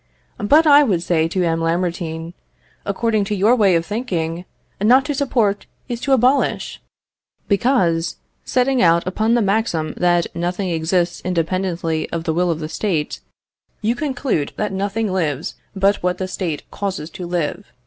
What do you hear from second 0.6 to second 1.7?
I would say to M.